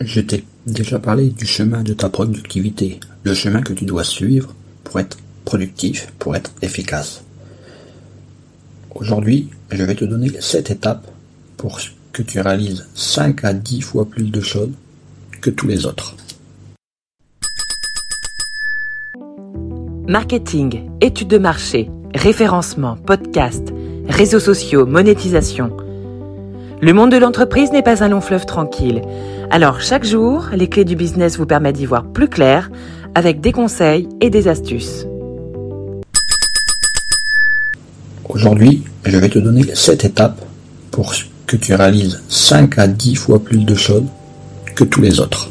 [0.00, 4.54] Je t'ai déjà parlé du chemin de ta productivité, le chemin que tu dois suivre
[4.84, 7.22] pour être productif, pour être efficace.
[8.94, 11.06] Aujourd'hui, je vais te donner cette étape
[11.56, 11.78] pour
[12.12, 14.72] que tu réalises 5 à 10 fois plus de choses
[15.40, 16.16] que tous les autres.
[20.08, 23.72] Marketing, études de marché, référencement, podcast,
[24.08, 25.76] réseaux sociaux, monétisation.
[26.80, 29.02] Le monde de l'entreprise n'est pas un long fleuve tranquille.
[29.54, 32.70] Alors chaque jour, les clés du business vous permettent d'y voir plus clair
[33.14, 35.06] avec des conseils et des astuces.
[38.26, 40.42] Aujourd'hui, je vais te donner cette étape
[40.90, 41.12] pour
[41.46, 44.06] que tu réalises 5 à 10 fois plus de choses
[44.74, 45.50] que tous les autres.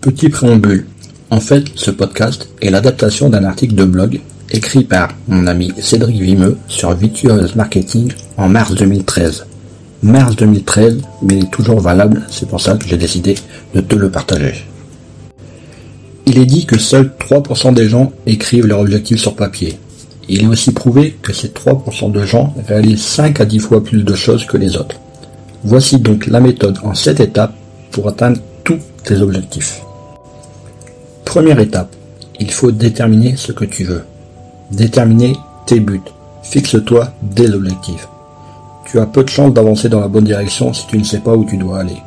[0.00, 0.84] Petit préambule.
[1.30, 4.20] En fait, ce podcast est l'adaptation d'un article de blog
[4.50, 9.46] écrit par mon ami Cédric Vimeux sur Virtuous Marketing en mars 2013.
[10.02, 13.34] Mars 2013, mais il est toujours valable, c'est pour ça que j'ai décidé
[13.74, 14.64] de te le partager.
[16.24, 19.76] Il est dit que seuls 3% des gens écrivent leurs objectifs sur papier.
[20.28, 24.04] Il est aussi prouvé que ces 3% de gens réalisent 5 à 10 fois plus
[24.04, 25.00] de choses que les autres.
[25.64, 27.54] Voici donc la méthode en 7 étapes
[27.90, 29.80] pour atteindre tous tes objectifs.
[31.24, 31.96] Première étape,
[32.38, 34.04] il faut déterminer ce que tu veux.
[34.70, 35.32] Déterminer
[35.66, 36.00] tes buts.
[36.44, 38.06] Fixe-toi des objectifs.
[38.90, 41.34] Tu as peu de chances d'avancer dans la bonne direction si tu ne sais pas
[41.34, 42.02] où tu dois aller.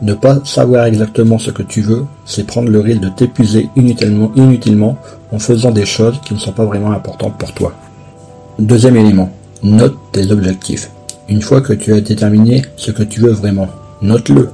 [0.00, 4.96] Ne pas savoir exactement ce que tu veux, c'est prendre le risque de t'épuiser inutilement,
[5.32, 7.72] en faisant des choses qui ne sont pas vraiment importantes pour toi.
[8.60, 9.28] Deuxième élément,
[9.64, 10.88] note tes objectifs.
[11.28, 13.66] Une fois que tu as déterminé ce que tu veux vraiment,
[14.00, 14.50] note-le.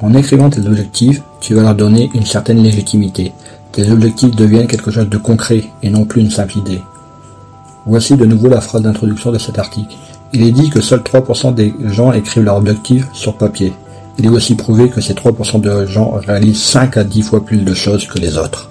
[0.00, 3.32] En écrivant tes objectifs, tu vas leur donner une certaine légitimité.
[3.72, 6.80] Tes objectifs deviennent quelque chose de concret et non plus une simple idée.
[7.84, 9.96] Voici de nouveau la phrase d'introduction de cet article.
[10.34, 13.72] Il est dit que seuls 3% des gens écrivent leurs objectifs sur papier.
[14.18, 17.58] Il est aussi prouvé que ces 3% de gens réalisent 5 à 10 fois plus
[17.58, 18.68] de choses que les autres.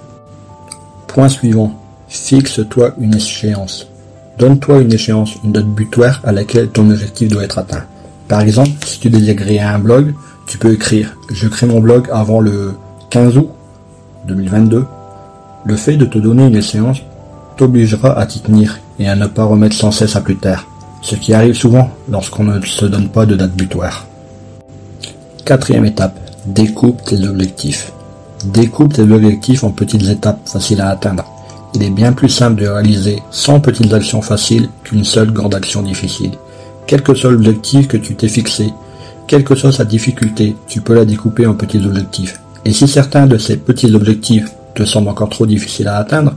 [1.06, 1.72] Point suivant.
[2.08, 3.86] Fixe-toi une échéance.
[4.38, 7.84] Donne-toi une échéance, une date butoir à laquelle ton objectif doit être atteint.
[8.28, 10.14] Par exemple, si tu désires créer un blog,
[10.46, 12.74] tu peux écrire «Je crée mon blog avant le
[13.08, 13.48] 15 août
[14.28, 14.84] 2022».
[15.64, 16.98] Le fait de te donner une échéance
[17.56, 20.66] t'obligera à t'y tenir et à ne pas remettre sans cesse à plus tard,
[21.04, 24.06] ce qui arrive souvent lorsqu'on ne se donne pas de date butoir.
[25.44, 27.92] Quatrième étape, découpe tes objectifs.
[28.46, 31.26] Découpe tes objectifs en petites étapes faciles à atteindre.
[31.74, 35.82] Il est bien plus simple de réaliser 100 petites actions faciles qu'une seule grande action
[35.82, 36.32] difficile.
[36.86, 38.72] Quel que soit l'objectif que tu t'es fixé,
[39.26, 42.40] quelle que soit sa difficulté, tu peux la découper en petits objectifs.
[42.64, 46.34] Et si certains de ces petits objectifs te semblent encore trop difficiles à atteindre,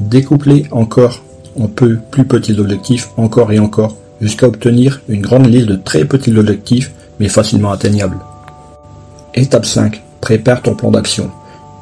[0.00, 1.20] découpe-les encore
[1.60, 6.04] en peu plus petits objectifs, encore et encore, jusqu'à obtenir une grande liste de très
[6.04, 8.18] petits objectifs, mais facilement atteignables.
[9.34, 10.02] Étape 5.
[10.20, 11.30] Prépare ton plan d'action.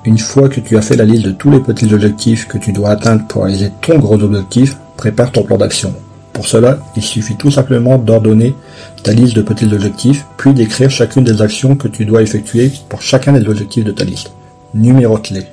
[0.04, 2.72] Une fois que tu as fait la liste de tous les petits objectifs que tu
[2.72, 5.94] dois atteindre pour réaliser ton gros objectif, prépare ton plan d'action.
[6.32, 8.54] Pour cela, il suffit tout simplement d'ordonner
[9.02, 13.00] ta liste de petits objectifs, puis d'écrire chacune des actions que tu dois effectuer pour
[13.00, 14.32] chacun des objectifs de ta liste.
[14.74, 15.46] Numérote-les.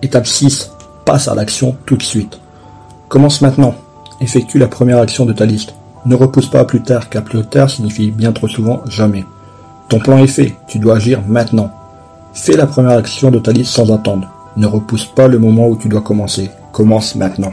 [0.00, 0.70] Étape 6.
[1.04, 2.40] Passe à l'action tout de suite.
[3.12, 3.74] Commence maintenant.
[4.22, 5.74] Effectue la première action de ta liste.
[6.06, 9.26] Ne repousse pas à plus tard, car plus tard signifie bien trop souvent jamais.
[9.90, 11.70] Ton plan est fait, tu dois agir maintenant.
[12.32, 14.30] Fais la première action de ta liste sans attendre.
[14.56, 16.50] Ne repousse pas le moment où tu dois commencer.
[16.72, 17.52] Commence maintenant.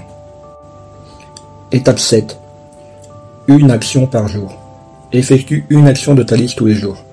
[1.74, 2.40] Étape 7.
[3.50, 4.54] Une action par jour.
[5.12, 7.04] Effectue une action de ta liste tous les jours.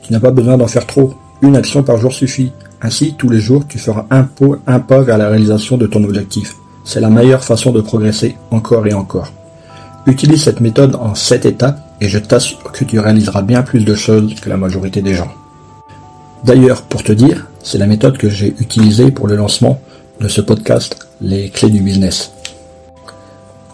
[0.00, 1.12] Tu n'as pas besoin d'en faire trop.
[1.42, 2.50] Une action par jour suffit.
[2.80, 4.26] Ainsi, tous les jours, tu feras un,
[4.66, 6.56] un pas vers la réalisation de ton objectif.
[6.84, 9.32] C'est la meilleure façon de progresser encore et encore.
[10.06, 13.94] Utilise cette méthode en 7 étapes et je t'assure que tu réaliseras bien plus de
[13.94, 15.30] choses que la majorité des gens.
[16.44, 19.80] D'ailleurs, pour te dire, c'est la méthode que j'ai utilisée pour le lancement
[20.20, 22.32] de ce podcast, Les clés du business.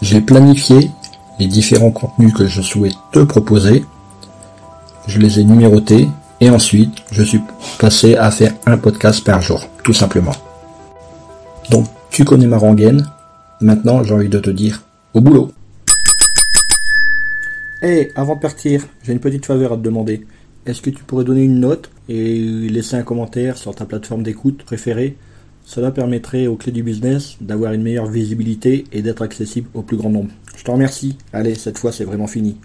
[0.02, 0.90] J'ai planifié
[1.38, 3.84] les différents contenus que je souhaite te proposer,
[5.06, 6.08] je les ai numérotés
[6.40, 7.40] et ensuite je suis
[7.78, 10.34] passé à faire un podcast par jour, tout simplement.
[11.70, 13.06] Donc tu connais ma rengaine,
[13.60, 14.82] maintenant j'ai envie de te dire
[15.14, 15.52] au boulot.
[17.80, 20.26] Hey, avant de partir, j'ai une petite faveur à te demander.
[20.66, 24.64] Est-ce que tu pourrais donner une note et laisser un commentaire sur ta plateforme d'écoute
[24.64, 25.16] préférée?
[25.64, 29.96] Cela permettrait aux clés du business d'avoir une meilleure visibilité et d'être accessible au plus
[29.96, 30.30] grand nombre.
[30.56, 31.18] Je te remercie.
[31.32, 32.56] Allez, cette fois c'est vraiment fini.